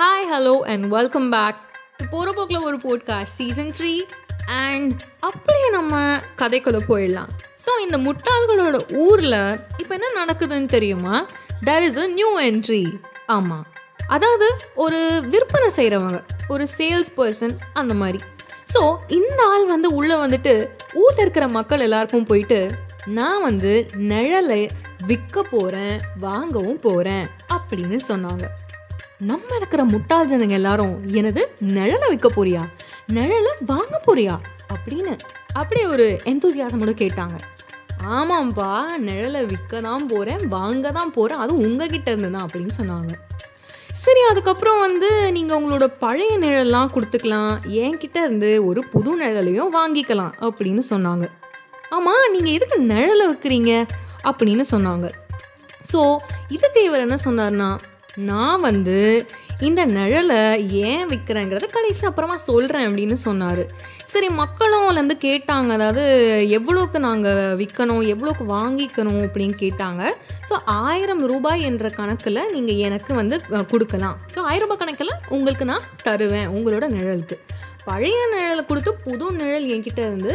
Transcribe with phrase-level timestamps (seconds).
[0.00, 1.58] Hi hello and welcome back
[2.10, 4.00] போகிற போக்கில் ஒரு போட்காஸ்ட் சீசன் த்ரீ
[4.46, 7.28] அண்ட் அப்படியே நம்ம கதைக்குள்ளே போயிடலாம்.
[7.64, 11.26] ஸோ இந்த முட்டாள்களோட ஊரில் இப்போ என்ன நடக்குதுன்னு தெரியுமா?
[11.64, 13.66] There is a new entry ஆமாம்
[14.06, 18.18] அதாவது ஒரு விற்பனை செய்கிறவங்க ஒரு சேல்ஸ் பர்சன் அந்த மாதிரி.
[18.74, 22.70] ஸோ இந்த ஆள் வந்து உள்ளே வந்துட்டு ஊரில் இருக்கிற மக்கள் எல்லாருக்கும் போயிட்டு
[23.06, 24.68] நான் வந்து நிழலை
[25.06, 28.46] விற்க போகிறேன் வாங்கவும் போகிறேன் அப்படின்னு சொன்னாங்க.
[29.28, 32.62] நம்ம இருக்கிற முட்டாள் ஜனங்க எல்லாரும் எனது நிழலை விற்க போறியா?
[33.16, 34.34] நிழலை வாங்க போறியா?
[34.74, 35.14] அப்படின்னு
[35.52, 37.36] அப்படியே ஒரு எந்தூசியாசமோட கேட்டாங்க.
[38.18, 43.12] ஆமாம்ப்பா நிழலை விற்க தான் போகிறேன் வாங்க தான் போகிறேன் அதுவும் உங்ககிட்ட இருந்து தான் அப்படின்னு சொன்னாங்க.
[43.92, 47.52] சரி அதுக்கப்புறம் வந்து நீங்கள் உங்களோட பழைய நிழல்லாம் கொடுத்துக்கலாம்
[47.84, 51.26] என்கிட்ட இருந்து ஒரு புது நிழலையும் வாங்கிக்கலாம் அப்படின்னு சொன்னாங்க.
[51.90, 53.72] ஆமாம் நீங்கள் எதுக்கு நிழலை வைக்கிறீங்க
[54.30, 55.08] அப்படின்னு சொன்னாங்க.
[55.92, 56.16] ஸோ
[56.48, 57.70] இதுக்கு இவர் என்ன சொன்னார்னா
[58.30, 58.96] நான் வந்து
[59.68, 60.38] இந்த நிழலை
[60.86, 63.62] ஏன் விற்கிறேங்கிறத கடைசியில் அப்புறமா சொல்கிறேன் அப்படின்னு சொன்னார்.
[64.12, 65.70] சரி மக்களும் அதுலேருந்து கேட்டாங்க.
[65.78, 66.04] அதாவது
[66.58, 70.02] எவ்வளோக்கு நாங்கள் விற்கணும் எவ்வளோக்கு வாங்கிக்கணும் அப்படின்னு கேட்டாங்க.
[70.48, 73.38] ஸோ ஆயிரம் ரூபாய் என்ற கணக்கில் நீங்கள் எனக்கு வந்து
[73.72, 74.16] கொடுக்கலாம்.
[74.34, 77.38] ஸோ ஆயிரம் ரூபாய் கணக்கில் உங்களுக்கு நான் தருவேன் உங்களோட நிழலுக்கு.
[77.84, 80.34] பழைய நிழலை கொடுத்து புது நிழல் என்கிட்ட இருந்து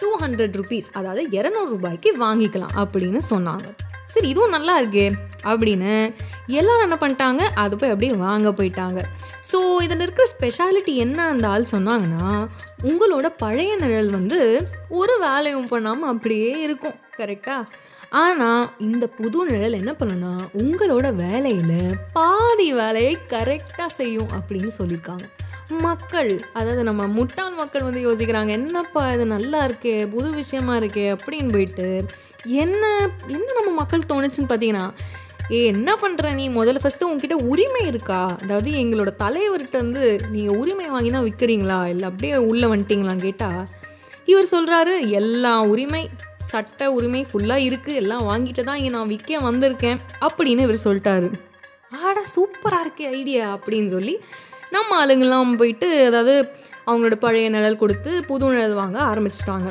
[0.00, 3.68] டூ ஹண்ட்ரட் ருபீஸ் அதாவது இரநூறு ரூபாய்க்கு வாங்கிக்கலாம் அப்படின்னு சொன்னாங்க.
[4.12, 5.08] சரி இதுவும் நல்லா இருக்கே
[5.50, 5.92] அப்படின்னு
[6.58, 7.42] எல்லாரும் என்ன பண்ணிட்டாங்க?
[7.62, 9.00] அது போய் அப்படியே வாங்க போயிட்டாங்க.
[9.50, 12.26] ஸோ இதில் இருக்கிற ஸ்பெஷாலிட்டி என்ன அந்த ஆள் சொன்னாங்கன்னா
[12.88, 14.40] உங்களோட பழைய நிழல் வந்து
[15.00, 17.64] ஒரு வேலையும் பண்ணாமல் அப்படியே இருக்கும் கரெக்டாக
[18.22, 25.26] ஆனால் இந்த புது நிழல் என்ன பண்ணுன்னா உங்களோட வேலையில் பாதி வேலையை கரெக்டாக செய்யும் அப்படின்னு சொல்லியிருக்காங்க.
[25.70, 31.52] மக்கள் அதாவது நம்ம முட்டாள் மக்கள் வந்து யோசிக்கிறாங்க என்னப்பா இது நல்லா இருக்கே புது விஷயமா இருக்கே அப்படின்னு
[31.52, 32.04] போயிட்டு
[32.44, 32.84] என்ன
[33.28, 34.90] என்ன நம்ம மக்கள் தோணுச்சுன்னு பார்த்தீங்கன்னா
[35.52, 36.48] ஏ என்ன பண்ணுற நீ?
[36.48, 38.38] முதல்ல ஃபஸ்ட்டு உங்ககிட்ட உரிமை இருக்கா?
[38.42, 43.66] அதாவது எங்களோட தலைவர்கிட்ட வந்து நீங்கள் உரிமை வாங்கி தான் விற்கிறீங்களா இல்லை அப்படியே உள்ளே வந்துட்டீங்களான்னு கேட்டால்
[44.24, 46.10] இவர் சொல்கிறாரு எல்லா உரிமை
[46.40, 51.30] சட்ட உரிமை ஃபுல்லாக இருக்குது எல்லாம் வாங்கிட்டு தான் இங்கே நான் விற்க வந்திருக்கேன் அப்படின்னு இவர் சொல்லிட்டாரு.
[52.00, 54.20] ஆடா சூப்பராக இருக்கே ஐடியா அப்படின்னு சொல்லி
[54.70, 56.34] நம்ம ஆளுங்கள்லாம் போயிட்டு அதாவது
[56.86, 59.70] அவங்களோட பழைய நிழல் கொடுத்து புது நிழல் வாங்க ஆரம்பிச்சிட்டாங்க.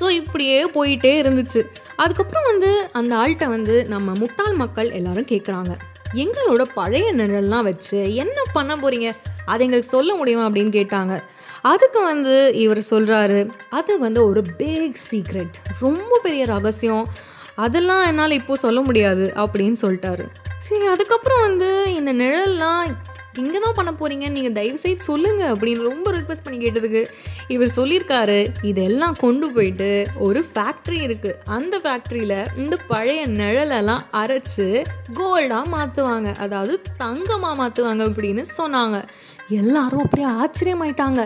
[0.00, 1.60] ஸோ இப்படியே போயிட்டே இருந்துச்சு.
[1.96, 5.74] அதுக்கப்புறம் வந்து அந்த ஆள்கிட்ட வந்து நம்ம முட்டாள் மக்கள் எல்லாரும் கேட்குறாங்க
[6.14, 9.08] எங்களோட பழைய நிழல்லாம் வச்சு என்ன பண்ண போகிறீங்க
[9.44, 10.44] அதை எங்களுக்கு சொல்ல முடியுமா?
[10.48, 11.14] அப்படின்னு கேட்டாங்க.
[11.62, 13.40] அதுக்கு வந்து இவர் சொல்கிறாரு
[13.70, 17.06] அது வந்து ஒரு பிக் சீக்ரெட் ரொம்ப பெரிய ரகசியம்.
[17.54, 20.24] அதெல்லாம் என்னால் இப்போது சொல்ல முடியாது அப்படின்னு சொல்லிட்டாரு.
[20.58, 22.82] சரி அதுக்கப்புறம் வந்து இந்த நிழல்லாம்
[23.42, 27.02] இங்கே தான் பண்ண போகிறீங்கன்னு நீங்கள் தயவு செய்து சொல்லுங்கள் அப்படின்னு ரொம்ப ரிக்வெஸ்ட் பண்ணி கேட்டதுக்கு
[27.54, 28.38] இவர் சொல்லியிருக்காரு.
[28.70, 29.90] இதெல்லாம் கொண்டு போயிட்டு
[30.26, 34.68] ஒரு ஃபேக்ட்ரி இருக்குது அந்த ஃபேக்ட்ரியில் இந்த பழைய நிழலெல்லாம் அரைச்சு
[35.18, 38.98] கோல்டாக மாற்றுவாங்க அதாவது தங்கமாக மாற்றுவாங்க அப்படின்னு சொன்னாங்க.
[39.58, 41.20] எல்லாரும் அப்படியே ஆச்சரியமாயிட்டாங்க.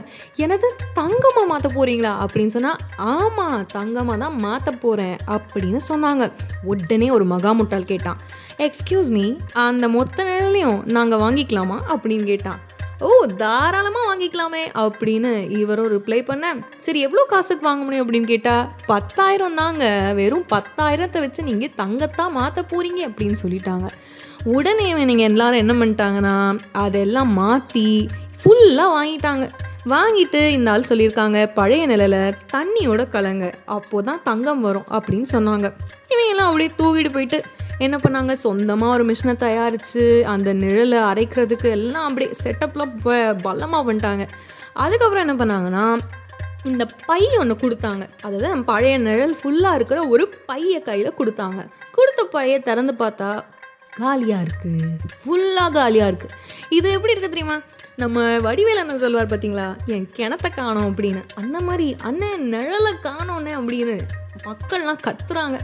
[0.44, 0.66] எனது
[0.98, 2.80] தங்கமாக மாற்ற போகிறீங்களா அப்படின்னு சொன்னால்
[3.14, 6.24] ஆமாம் தங்கமாக தான் மாற்ற போகிறேன் அப்படின்னு சொன்னாங்க.
[6.72, 8.20] உடனே ஒரு மகா முட்டால் கேட்டான்.
[8.66, 9.24] எக்ஸ்கியூஸ் மீ
[9.66, 11.78] அந்த மொத்த நிழலையும் நாங்கள் வாங்கிக்கலாமா?
[12.00, 12.60] அப்படின்னு கேட்டான்.
[13.06, 13.10] ஓ
[13.42, 15.30] தாராளமாக வாங்கிக்கலாமே அப்படின்னு
[15.60, 16.46] இவரும் ரிப்ளை பண்ண
[16.84, 18.04] சரி எவ்வளோ காசுக்கு வாங்க முடியும்?
[18.04, 19.84] அப்படின்னு கேட்டால் பத்தாயிரம் தாங்க.
[20.18, 23.88] வெறும் பத்தாயிரத்தை வச்சு நீங்கள் தங்கத்தான் மாற்ற போகிறீங்க அப்படின்னு சொல்லிட்டாங்க.
[24.56, 26.36] உடனே நீங்கள் எல்லாரும் என்ன பண்ணிட்டாங்கன்னா
[26.84, 27.86] அதெல்லாம் மாற்றி
[28.42, 29.46] ஃபுல்லாக வாங்கிட்டாங்க.
[29.94, 33.46] வாங்கிட்டு இந்த ஆள் சொல்லியிருக்காங்க பழைய நிலையில் தண்ணியோட கலங்க
[33.76, 35.66] அப்போ தான் தங்கம் வரும் அப்படின்னு சொன்னாங்க.
[36.12, 37.40] இவங்கெல்லாம் அப்படியே தூக்கிட்டு போயிட்டு
[37.84, 38.32] என்ன பண்ணாங்க?
[38.44, 40.02] சொந்தமாக ஒரு மிஷினை தயாரித்து
[40.32, 42.94] அந்த நிழலை அரைக்கிறதுக்கு எல்லாம் அப்படியே செட்டப்லாம்
[43.46, 44.24] பலமாக பண்ணிட்டாங்க
[44.84, 45.84] அதுக்கப்புறம் என்ன பண்ணாங்கன்னா
[46.70, 48.04] இந்த பை ஒன்று கொடுத்தாங்க.
[48.26, 51.60] அதாவது பழைய நிழல் ஃபுல்லாக இருக்கிற ஒரு பையை கையில் கொடுத்தாங்க.
[51.96, 53.30] கொடுத்த பையை திறந்து பார்த்தா
[54.00, 54.90] காலியாக இருக்குது
[55.22, 56.36] ஃபுல்லாக காலியாக இருக்குது
[56.78, 57.58] இது எப்படி இருக்குது தெரியுமா?
[58.02, 61.22] நம்ம வடிவேல் அண்ணன் சொல்வார் பார்த்தீங்களா என் கிணத்தை காணோம் அப்படின்னு.
[61.40, 63.96] அந்த மாதிரி அண்ணன் நிழலை காணோன்னே அப்படின்னு
[64.48, 65.58] மக்கள்லாம் கத்துறாங்க.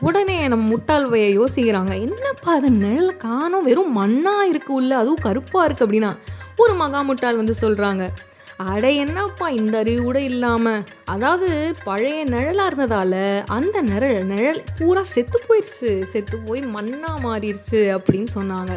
[0.00, 5.86] உடனே நம்ம முட்டாள்வையை யோசிக்கிறாங்க என்னப்பா அதை நிழல் காணும் வெறும் மண்ணாக இருக்கு உள்ள அதுவும் கருப்பாக இருக்குது
[5.86, 6.10] அப்படின்னா
[6.56, 8.04] ஒரு மகா முட்டாள் வந்து சொல்கிறாங்க
[8.66, 10.84] அட என்னப்பா இந்த அறிவு கூட இல்லாமல்
[11.14, 11.48] அதாவது
[11.84, 18.72] பழைய நிழலாக இருந்ததால் அந்த நிழல் நிழல் பூரா செத்து போயிடுச்சு செத்து போய் மண்ணாக மாறிடுச்சு அப்படின்னு சொன்னாங்க.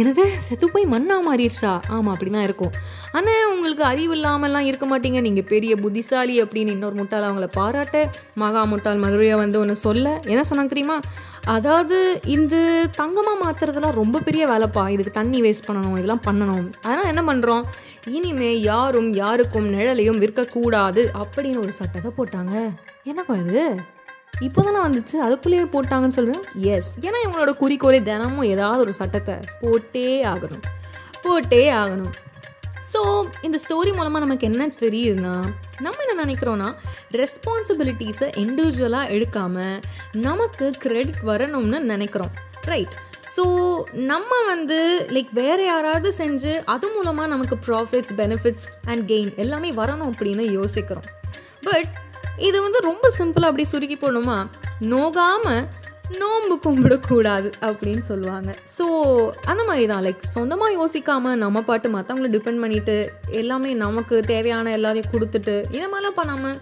[0.00, 2.72] எனது செத்து போய் மண்ணாக மாறிடுச்சா ஆமாம் அப்படி தான் இருக்கும்.
[3.12, 5.20] ஆனால் உங்களுக்கு அறிவு இல்லாமலாம் இருக்க மாட்டீங்க.
[5.26, 8.04] நீங்கள் பெரிய புத்திசாலி அப்படின்னு இன்னொரு முட்டால் அவங்கள பாராட்ட
[8.44, 10.06] மகா முட்டாள் மறுபடியும் வந்து ஒன்று சொல்ல.
[10.32, 10.98] என்ன சொன்னாங்க தெரியுமா?
[11.56, 12.54] அதாவது இந்த
[13.00, 14.84] தங்கமாக மாற்றுறதுலாம் ரொம்ப பெரிய வேலைப்பா.
[14.94, 16.64] இதுக்கு தண்ணி வேஸ்ட் பண்ணணும் இதெல்லாம் பண்ணணும்.
[16.86, 17.64] அதனால் என்ன பண்ணுறோம்
[18.16, 22.54] இனிமே யாரும் யாருக்கும் நிழலையும் விற்கக்கூடாது அப்படின்னு ஒரு சட்டத்தை போட்டாங்க.
[23.10, 23.64] என்னப்பா இது?
[24.46, 26.44] இப்போ தானே வந்துச்சு அதுக்குள்ளேயே போட்டாங்கன்னு சொல்கிறேன்
[26.74, 30.64] எஸ் ஏன்னா இவங்களோட குறிக்கோளே தினமும் ஏதாவது ஒரு சட்டத்தை போட்டே ஆகணும்.
[31.24, 32.14] போட்டே ஆகணும்.
[32.92, 33.00] ஸோ
[33.46, 35.34] இந்த ஸ்டோரி மூலமாக நமக்கு என்ன தெரியுதுன்னா
[35.84, 36.68] நம்ம என்ன நினைக்கிறோன்னா
[37.20, 39.78] ரெஸ்பான்சிபிலிட்டிஸை இண்டிவிஜுவலாக எடுக்காமல்
[40.26, 42.34] நமக்கு கிரெடிட் வரணும்னு நினைக்கிறோம்.
[42.72, 42.94] ரைட்
[43.32, 43.44] ஸோ
[44.12, 44.78] நம்ம வந்து
[45.14, 51.08] லைக் வேறு யாராவது செஞ்சு அது மூலமாக நமக்கு ப்ராஃபிட்ஸ் பெனிஃபிட்ஸ் அண்ட் கெயின் எல்லாமே வரணும் அப்படின்னு யோசிக்கிறோம்.
[51.68, 51.88] பட்
[52.38, 54.38] இது வந்து ரொம்ப சிம்பிளாக அப்படி சுருக்கி போடணுமா?
[54.92, 55.64] நோகாமல்
[56.20, 58.50] நோம்பு கும்பிடக்கூடாது அப்படின்னு சொல்லுவாங்க.
[58.76, 58.86] ஸோ
[59.46, 62.96] அந்த மாதிரி தான் லைக் சொந்தமாக யோசிக்காமல் நம்ம பாட்டு மற்றவங்கள டிபெண்ட் பண்ணிவிட்டு
[63.42, 66.58] எல்லாமே நமக்கு தேவையான எல்லாத்தையும் கொடுத்துட்டு இதை மாதிரிலாம் பண்ணாமல்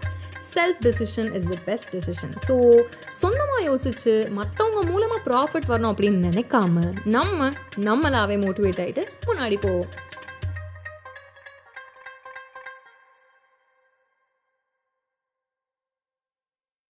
[0.55, 2.55] self decision is the best decision so
[3.09, 9.89] சொந்தமாக யோசித்து மற்றவங்க மூலமாக ப்ராஃபிட் வரணும் அப்படின்னு நினைக்காம நம்ம நம்மளாவே மோட்டிவேட் ஆகிட்டு முன்னாடி போவோம்.